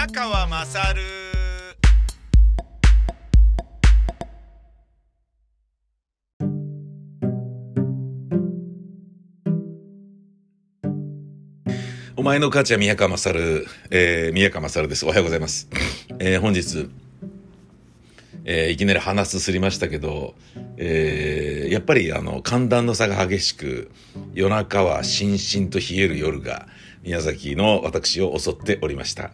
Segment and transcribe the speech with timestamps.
[0.00, 1.02] 宮川まさる
[12.16, 15.04] お前の母ちゃん宮川勝、えー、宮川勝です。
[15.04, 15.68] おはようございます。
[16.18, 16.88] えー、本日、
[18.46, 20.34] えー、いきなり話すすりましたけど、
[20.78, 23.90] えー、やっぱりあの寒暖の差が激しく
[24.32, 26.68] 夜中はしんしんと冷える夜が
[27.02, 29.30] 宮崎の私を襲っておりました、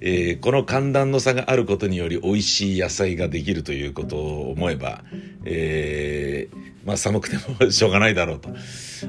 [0.00, 5.02] えー、この寒暖の差があることにより美味しい野菜ができるということを思えば、
[5.44, 8.50] えー、まあ寒くてもしょうがないだろうと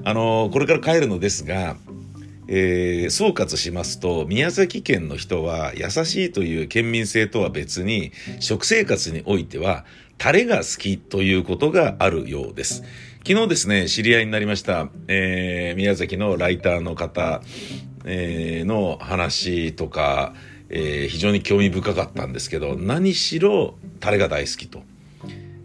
[0.04, 1.78] あのこれから帰るのですが
[2.48, 9.84] えー、総括しますと宮崎県の人は優しいという県民性とは別に食生活においては
[10.20, 12.84] タレが好きということがあるようです。
[13.28, 17.42] 昨日ですね、知り合いになりました、えー、宮崎のライターの方、
[18.06, 20.34] えー、の話とか、
[20.70, 24.84] えー、非常に興味深かったんですけど、何しろタレが大好きと。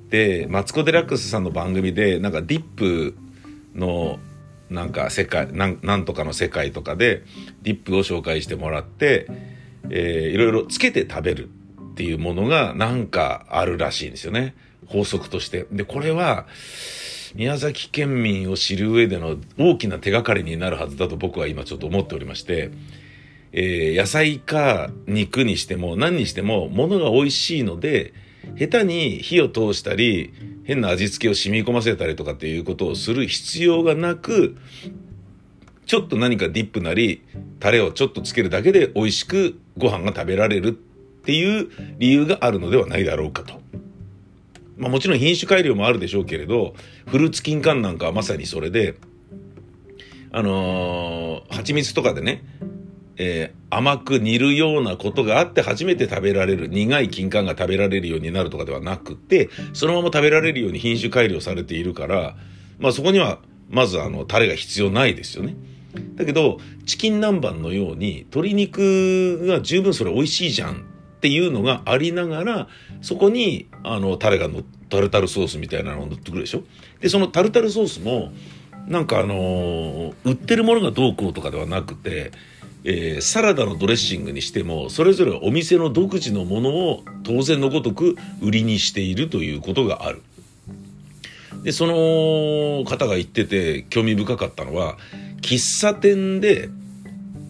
[0.09, 3.15] で、マツコ・デラックスさんの番組で、なんかディップ
[3.75, 4.19] の
[4.71, 5.67] なんか世界な
[5.97, 7.25] んとかの世界とかで
[7.63, 9.27] ディップを紹介してもらって、
[9.91, 14.55] えー、いろいろつけて食べるっていうものがなんかあるらしいんですよね
[14.87, 16.47] 法則としてでこれは
[17.35, 22.71] 宮崎県民を知る上での大きな手がかりになるはずだと僕は今ちょっと思っておりまして、
[23.53, 28.13] えー、野菜か肉にしても何にしても物が美味しいので
[28.59, 30.33] 下手に火を通したり
[30.65, 34.57] 変な味付けを染み込ませたりとかっていうことをする必要がなく
[35.87, 37.23] ちょっと何かディップなり
[37.59, 43.61] タレをちょっとつけるだけで美味しくご飯が食べられるっていう理由があるのではないだろうかと。
[44.81, 46.75] まあもちろん品種改良もあるでしょうけれど
[47.07, 48.97] フルーツ金柑なんかはまさにそれで
[50.33, 52.43] あのー、蜂蜜とかでね
[53.23, 62.35] えー、甘く煮るようなことがあって初めて食べられる苦い金柑が食べられるようになるとかではなくってそのまま食べられるように品種改良されているから
[62.79, 65.55] まあそこにはまずあのタレが必要ないですよね。
[66.15, 70.87] だけどチキン南蛮のように鶏肉が十分それ美味しいじゃん
[71.21, 72.69] っていうのがありながら
[73.03, 76.63] そこにあのタレがのタルタルソースみたいなのが乗ってくるでしょ？
[77.01, 78.33] でそのタルタルソースも
[78.89, 82.33] なんかあのー、売ってるものがどうこうとかではなくて
[82.83, 90.23] えー、サラダのドレッシングにしてもそれぞれお店の独自のものを当然のごとく売りにしているということがある。
[91.63, 94.97] でその方が言ってて興味深かったのは
[95.43, 96.71] 喫茶店で、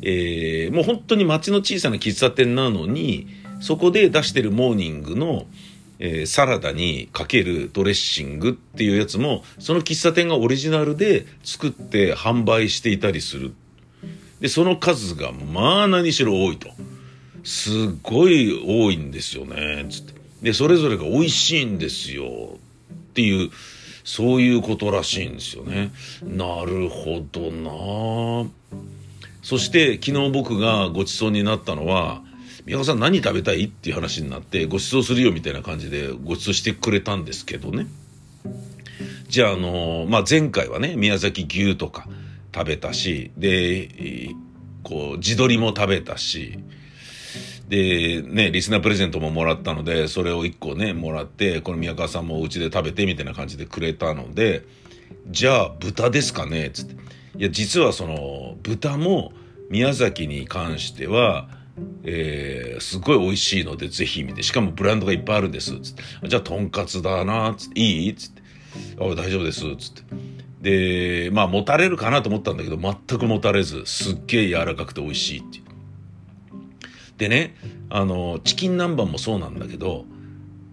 [0.02, 3.28] えー、もう本当に街の小さな喫茶店なのに
[3.60, 5.47] そこで出してるモーニングの、
[5.98, 13.53] えー、サラダにかけるドレッシングっていうやつもその喫茶店がオリジナルで作って販売していたりする
[14.41, 16.70] で、その数が、まあ何しろ多いと。
[17.44, 20.15] すっごい多いんですよね、つって。
[20.43, 22.25] で、それぞれが美味しいんですよ。
[22.25, 23.50] っていう、
[24.03, 25.93] そういうことらしいんですよね。
[26.22, 28.50] なるほどな
[29.43, 32.22] そして昨日僕がご馳走になったのは、
[32.66, 37.87] 宮川さん何食べたいっていう話になってご馳走するよみたいな感じでご馳走してくれたんですけどね。
[39.28, 42.09] じゃあ、あのまあ、前回はね、宮崎牛とか、
[42.54, 44.31] 食べたしで
[44.82, 46.59] こう自撮りも食べたし
[47.69, 54.65] でねリスナープレゼントももらったのでそれを1個ねもらってこの宮川さんもお家で食べてみたいな感じでくれたので
[55.28, 56.66] じゃあ豚ですかね？
[56.66, 56.94] っつって
[57.38, 59.32] いや実はその豚も
[59.70, 61.49] 宮崎に関しては
[62.02, 64.42] えー、すごい美味しいのでぜひ見て。
[64.42, 65.78] しかもブランドがいっぱいあるんです。
[65.80, 67.54] つってじゃあとんかつだな。
[67.56, 68.10] つっていい？
[68.10, 68.42] っつって。
[68.98, 69.60] あ大丈夫です。
[69.76, 70.02] つって。
[70.60, 75.60] で、まあ、持たれるかなと思ったんだけど、全く持たれず、すっげえ柔らかくて美味しいって。
[77.16, 77.56] でね、
[77.88, 80.04] あの、チキン南蛮もそうなんだけど、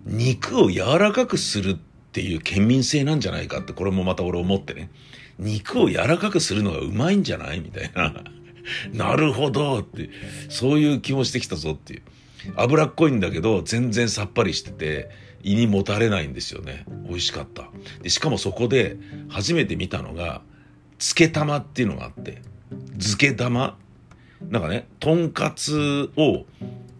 [0.05, 1.75] 肉を柔らかくするっ
[2.11, 4.89] ていう県民性なんじゃないかって、これもまた俺思ってね。
[5.39, 7.61] 肉を柔らかくするのがうまいんじゃない？
[7.61, 8.23] みたいな。
[8.93, 10.09] なるほどって、
[10.49, 12.01] そういう気もしてきたぞっていう。
[12.55, 15.09] 脂っこいんだけど、全然さっぱりしてて、
[15.43, 16.85] 胃にもたれないんですよね。
[17.07, 17.69] 美味しかった。
[18.01, 18.97] でしかもそこで
[19.29, 20.41] 初めて見たのが
[20.99, 22.41] 漬け玉っていうのがあって。
[22.93, 23.77] 漬け玉。
[24.49, 26.45] なんかねとんかつを、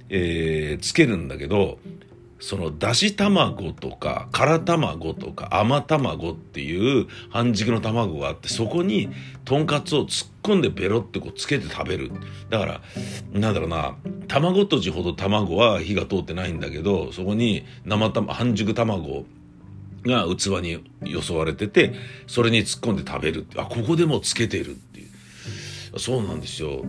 [0.10, 1.80] えー、つけるんだけど
[2.40, 9.10] そのだし卵とかから卵とか甘卵っていう半熟の卵があってそこに
[9.44, 12.12] とんかつを突っ込んでベロってこうつけて食べる。
[12.50, 12.82] だから
[13.34, 13.96] なんだろうな
[14.28, 19.26] 卵とじほど卵は火が通ってないんだけどそこに生卵半熟卵
[20.06, 21.94] が器によそわれてて
[22.28, 25.07] それに突っ込んで食べるあここでもつけてるっていう。
[25.96, 26.84] そうなんですよ。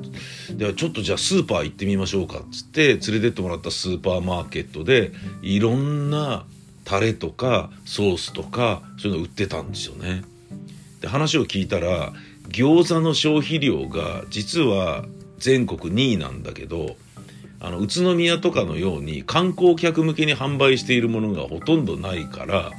[0.51, 5.13] ではちょっとじゃあスーパー行ってみましょうかっつって連れてってもらったスーパーマーケットで
[5.43, 6.45] いろんな
[6.85, 10.23] タレとかソースとかそういうの売ってたんですよね。
[11.01, 12.13] で話を聞いたら
[12.49, 15.05] 餃子の消費量が実は
[15.39, 16.97] 全国2位なんだけど
[17.61, 22.73] あの宇都宮とかのように観光客向けに販売しているものがほとんどないから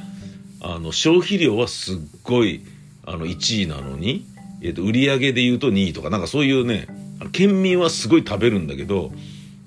[0.62, 2.66] あの消費量はすっごい
[3.06, 4.26] あの1位なのに、
[4.62, 6.88] えー、と売り上げで言うと2位とかなんかそういうね
[7.32, 9.12] 県民はすごい食べるんだけど、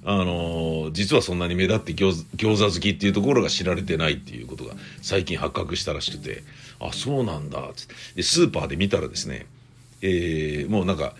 [0.05, 6.43] あのー、実はそんなに目立って餃子好きっていうところが知られてないっていうことが最近発覚したらしくて
[6.81, 7.95] あそうなんだっつって。
[8.17, 9.47] でスーパーで見たらですね、
[10.01, 11.15] えー、もうなんか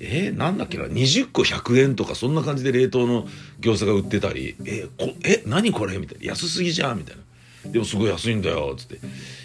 [0.00, 3.26] えー、なんだっけな20個100円とかそんな感じで冷凍の
[3.60, 7.22] 餃子が売ってたり「えー、こえ何これ?」みたいな「安すぎじゃん」みたいな
[7.70, 8.98] 「でもすごい安いんだよ」っつって。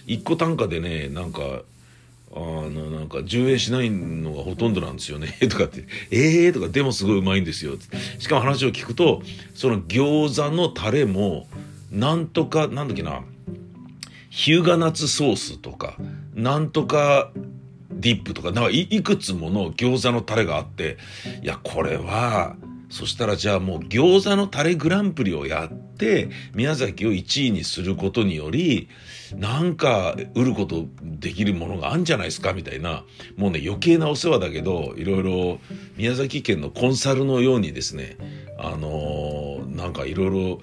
[0.08, 1.62] 1個単価でねなんか
[2.32, 5.38] あのなんか10円しないのがほとんどなんですよね。
[5.50, 7.78] とかって「ええー」とか「でもすごいうまいんですよ」
[8.20, 9.22] しかも話を聞くと
[9.54, 11.48] その餃子のタレも
[11.92, 13.22] なんとかなんだっけな
[14.30, 15.98] 日向夏ソースとか
[16.36, 17.32] なんとか
[18.00, 20.98] ディップとか、なんかいくつもの餃子のタレがあって、
[21.44, 22.56] いや、これは、
[22.90, 25.89] そしたらじゃあもう餃子のタレグランプリをやって、
[26.54, 28.90] 宮崎を1位にすることにより、
[29.36, 33.04] なんか売ることできるものがあるんじゃないですかみたいな、
[33.38, 35.60] もうね余計なお世話だけど、いろいろ
[35.98, 38.18] 宮崎県のコンサルのようにですね、
[38.58, 40.62] あのー、なんかいろいろ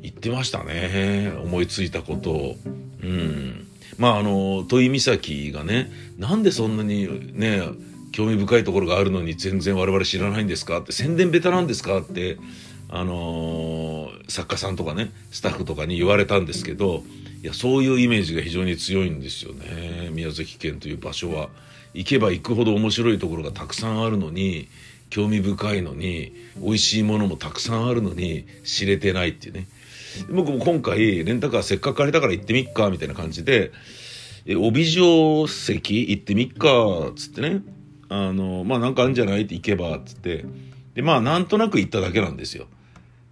[0.00, 1.32] 言ってましたね。
[1.42, 2.56] 思いついたことを。
[3.02, 3.68] うん。
[3.98, 7.62] まああの土井岬がねなんでそんなにね
[8.12, 12.36] 興味深いところがあるのに全然我々知らないんですかって宣伝ベテランですかって
[12.94, 17.02] あのー、作家さんとかねスタッフとかに言われたんですけど
[17.42, 20.10] いやそういうイメージが非常に強いんですよね。
[20.12, 21.48] 宮崎県という場所は。
[21.94, 24.68] 行けば行くほど面白いところがたくさんあるのに
[25.10, 29.66] 興味深いのに美味しいものもたくさんあるのに知れてないっていうね。
[30.30, 33.72] 僕も今回レンタカーせっかく借りたから行ってみっかみたいな感じで
[34.56, 37.62] 帯状席行ってみっかっつってね。
[38.08, 39.42] あのまあなんかあるんじゃない？
[39.42, 40.44] って行けばっつって。
[40.94, 42.66] でまあなんとなく行っただけなんですよ。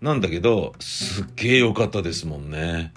[0.00, 2.92] なんだけどすっげえ良かったですもんね。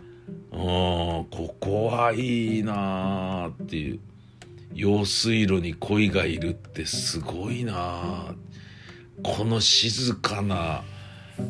[0.51, 3.99] うんここはいいなーっていう。
[4.75, 8.33] 用水路に鯉がいるってすごいな
[9.21, 10.83] この静かな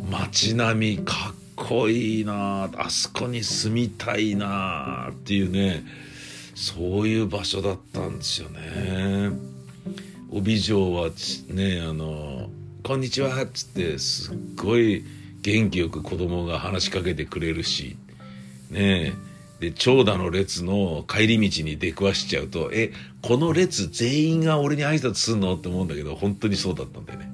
[0.09, 5.83] 街並みかっこいいなあそこに住みたいなっていうね
[6.55, 9.31] そういう場所だったんですよね。
[10.31, 11.09] 帯状は
[11.49, 12.49] ねあの
[12.83, 15.03] 「こんにちは」っつってすっごい
[15.43, 17.97] 元気よく子供が話しかけてくれるし
[18.71, 19.13] ね
[19.59, 22.91] で長蛇の列の帰り道に出くわしちゃうと「え
[23.21, 27.29] この列全員が俺に挨拶すんの?」って思うんだけど本当にそうだったんだよね。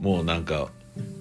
[0.00, 0.68] もうなんか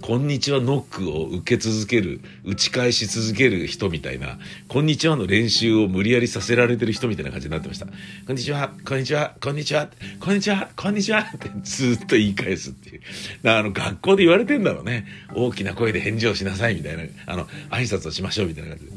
[0.02, 4.38] こんにちはノックを受け続ける、打ち返し続ける人みたいな、
[4.68, 7.86] こんにちはの練習を無理やりさせられてる人みたいな感じになってました。
[7.86, 9.90] こんにちは、こんにちは、こんにちは、
[10.20, 13.02] こんにちは、こんにちはってずっと言い返すっていう。
[13.44, 15.06] だあの学校で言われてんだろうね。
[15.34, 18.92] 大きな声で返事をしなさいみたいな、あの、挨拶をしましょうみたいな感じで。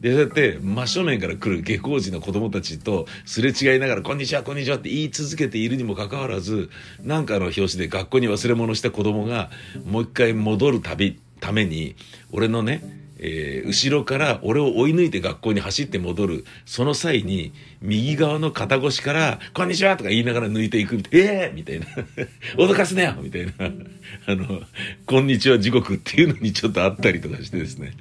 [0.00, 6.70] で、そうやって真正面から来る下校時の子供たちとすれ違いながら、こんにちは、こんにちはって言い続けているにもかかわらず、
[7.02, 9.50] なんかの表紙で学校に忘れ物した子供が、
[9.84, 11.96] もう一回戻る旅、ために、
[12.32, 12.82] 俺のね、
[13.18, 21.86] えー、後ろから俺を追い抜いて学校に走って戻る、その際に、右側の肩越しから、こんにちはとか言いながら抜いていくみたいな、ええー、みたいな、
[22.56, 23.16] 脅かすなよ！
[23.20, 23.52] みたいな、
[24.26, 24.62] あの、
[25.06, 27.92] こんにちは地獄っていうのにちょっとあったりとかしてですね、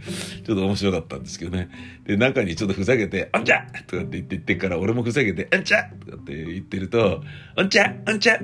[0.46, 1.70] ちょっと面白かったんですけどね。
[2.06, 3.66] で、中にちょっとふざけて、あんちゃ！
[3.88, 5.84] とかって言って言ってから、俺もふざけて、あんちゃ！
[6.06, 7.24] とかって言ってると、
[7.56, 7.96] あんちゃ！
[8.06, 8.40] あんちゃ！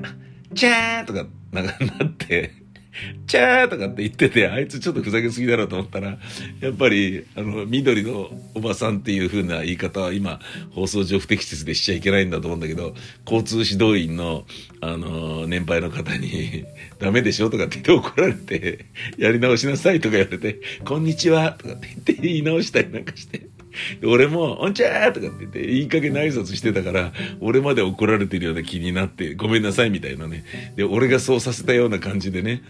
[0.55, 1.05] ちゃー！
[1.05, 2.62] とか、なんか なって、
[3.27, 6.19] チャーとかって言ってて、あいつちょっとふざけすぎだろうと思ったら、
[6.61, 10.39] やっぱり、あの、緑のおばさんっていう風な言い方は今、
[10.71, 12.95] 放送上不適切でしちゃいけないんだと思うんだけど、
[13.25, 14.45] 交通指導員の、
[14.81, 16.65] あの、年配の方に、
[16.99, 18.85] ダメでしょとかって言って怒られて、
[19.17, 23.47] やり直しなさいとか言われて、こんにちはとかって言って言い直したりなんかして、
[24.03, 30.43] 俺も、おんちゃーとかって言って、いい加減な挨拶してたから、俺まで怒られてるような気になって、ごめんなさいみたいなね。
[30.75, 32.61] で、俺がそうさせたような感じでね、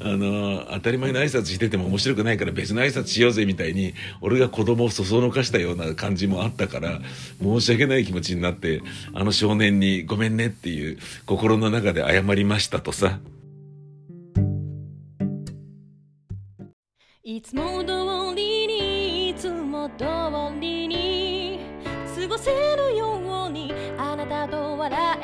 [0.00, 7.00] あの、当たり前の挨拶してても面白くないから別の挨拶しようぜみたいに、俺が子供をそそのかしたような感じもあったから、
[7.40, 8.82] 申し訳ない気持ちになって、
[9.14, 13.20] あの少年にごめんねっていう心の中で謝りましたとさ。
[17.24, 18.01] いつも通
[22.32, 23.74] 過ごせるように。
[23.98, 25.21] あなたと笑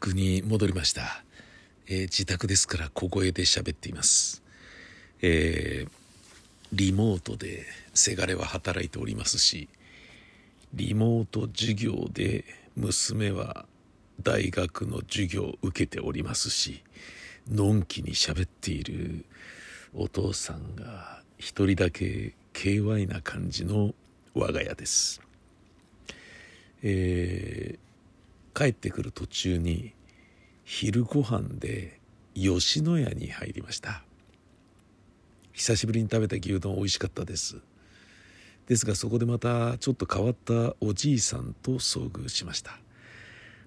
[0.00, 1.22] 宅に戻りました、
[1.86, 4.42] えー、自宅ですから小声で喋っています。
[5.20, 5.90] えー、
[6.72, 9.68] リモートでせがれは働いておりますし
[10.72, 13.66] リモート授業で娘は
[14.22, 16.82] 大学の授業を受けておりますし
[17.50, 19.26] のんきに喋っている
[19.94, 23.92] お父さんが一人だけ KY な感じの
[24.32, 25.20] 我が家です、
[26.82, 27.89] えー、
[28.60, 29.94] 帰ってくる途中に
[30.64, 31.98] 昼ご飯で
[32.34, 34.02] 吉野家に入りました。
[35.54, 37.56] 久しぶりに食べた牛丼美味しかったです。
[38.66, 42.78] ですがそこでまたちょっと変わったおじいさんと遭遇しました。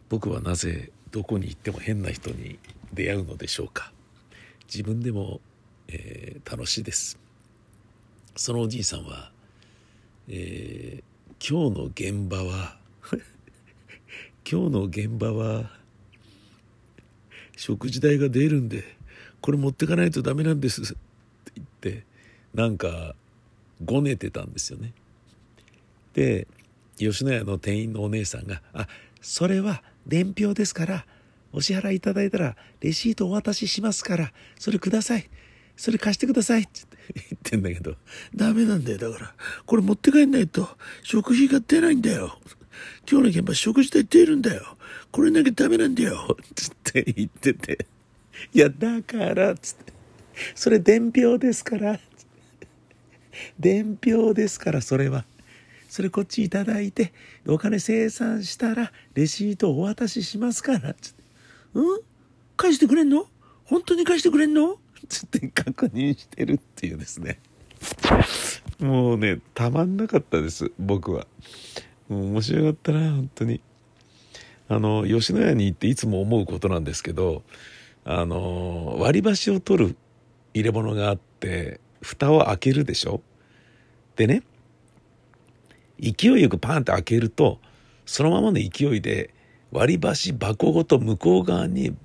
[0.09, 2.59] 僕はなぜどこに行っても変な人に
[2.93, 3.91] 出会うのでしょうか。
[4.71, 5.41] 自分でも、
[5.87, 7.17] えー、楽しいです。
[8.35, 9.31] そのおじいさんは、
[10.27, 12.82] えー、今日の現場は
[14.49, 15.69] 今日の現場は
[17.55, 18.83] 食事代が出るんで
[19.41, 20.95] これ持ってかないとダメなんですって
[21.55, 22.03] 言って
[22.53, 23.15] なんか
[23.83, 24.93] ごねてたんですよね。
[26.13, 26.47] で
[26.97, 28.87] 吉野家の店員のお姉さんが「あ
[29.21, 31.05] それは伝票ですから
[31.51, 35.29] お支払いいただいたらレシートお渡ししますからそれください。
[35.75, 36.81] それ貸してください」って
[37.15, 37.95] 言ってんだけど
[38.35, 39.35] 「ダメなんだよだから。
[39.65, 40.69] これ持って帰んないと
[41.01, 42.39] 食費が出ないんだよ。
[43.09, 44.77] 今日の現場食事代出るんだよ。
[45.11, 47.85] これなきゃダメなんだよ」つって言ってて
[48.53, 49.93] 「いやだから」つって
[50.55, 51.99] 「それ伝票ですから」
[53.59, 55.25] 伝票ですからそれは。
[55.89, 57.13] それこっちいただいて
[57.45, 60.95] お金生産したらレシートをお渡ししますから。
[60.95, 61.23] つって
[61.75, 62.01] うん？
[62.57, 63.27] 返してくれんの？
[63.65, 64.79] 本当に返してくれんの？
[65.07, 67.39] つって確認してるっていうですね。
[68.79, 71.27] もうね、たまんなかったです、僕は。
[72.09, 73.61] もう面白かったな、本当に。
[74.69, 77.43] あの、吉野家に行っていつも思うことなんですけど、
[78.05, 79.95] あの、割り箸を取る
[80.53, 83.21] 入れ物があって、蓋を開けるでしょ？
[84.15, 84.43] でね、
[85.99, 87.59] 勢いよくパンって開けると、
[88.05, 89.33] そのままの勢いで
[89.71, 91.95] 割り箸箱ごと向こう側に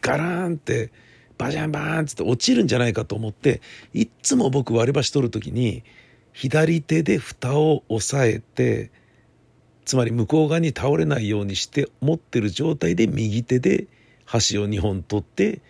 [0.00, 0.90] ガラーンって
[1.36, 3.60] バジャンバーンっつって落ちるんじゃないかと思って
[3.92, 5.84] いっつも僕割り箸取る時に
[6.32, 8.90] 左手で蓋を押さえて
[9.84, 13.86] つまり向こう側に倒れないようにして持ってる状態で右手で
[14.24, 15.60] 箸を2本取って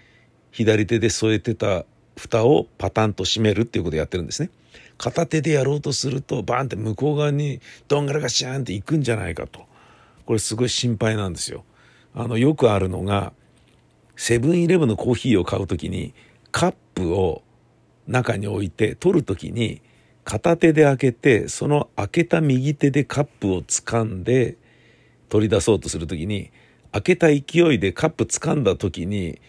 [0.50, 1.84] 左手で添えてた
[2.16, 4.50] 蓋をパタンと閉めるっていうことをやってるんですね。
[4.98, 9.66] 片手でやろうとするとバーンって向こう側にどんがらがしゃーんっていくんじゃないかと。
[10.26, 11.64] これすごい心配なんですよ。
[12.14, 13.32] あの、よくあるのが、
[14.16, 16.14] セブンイレブンのコーヒーを買うときに、
[16.52, 17.42] カップを
[18.06, 19.82] 中に置いて取るときに、
[20.24, 24.56] 片手で開けて、その開けた右手でカップを掴んで
[25.28, 26.50] 取り出そうとするときに、
[26.92, 29.40] 開けた勢いでカップ掴んだときに、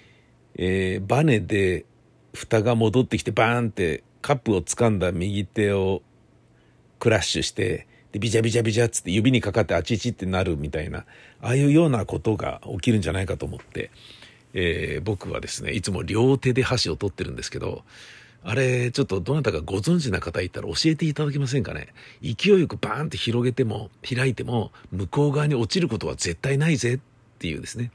[0.56, 1.86] えー、バネで
[2.34, 6.01] 蓋が戻ってきてバーンってカップを掴んだ右手を
[7.00, 11.00] クラッシュして、で、ビジャビジャビジャっつって指にかかってあちちってなるみたいな、
[11.42, 13.92] ああいうようなことが起きるんじゃないかと思って、
[14.53, 17.84] えー、僕はですね、いつも両手で箸を取ってるんですけど、
[18.46, 21.88] あれ、ちょっとどなたかご存知な方いたら教えていただけませんかね？
[22.22, 27.00] 勢いよくバーンって広げても、開いても、向こう側に落ちることは絶対ないぜっ
[27.40, 27.92] ていうですね、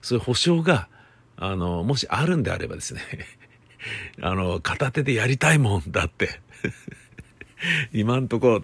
[0.00, 0.88] そういう保証が、
[1.36, 3.02] あの、もしあるんであればですね、
[4.22, 6.40] あの、片手でやりたいもんだって。
[7.92, 8.62] 今んとこ、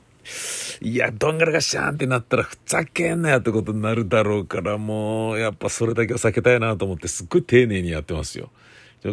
[0.80, 8.50] いや、どんがらがしゃーんってなったら、ふざけんなよってことになるだろうから、もう、やっぱそれだけは避けたいなと思って、すっごい丁寧にやってますよ。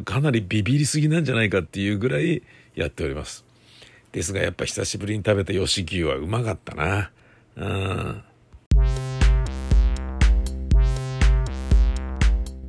[0.02, 2.42] かなりビビりすぎなんじゃないかっていうぐらい
[2.76, 3.46] やっております。
[4.12, 7.12] ですが、やっぱ久しぶりに食べた吉牛はうまかったな。
[7.56, 8.24] うん。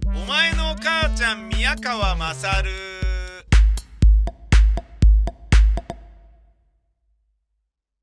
[0.06, 2.93] お前のお母ちゃん、宮川勝。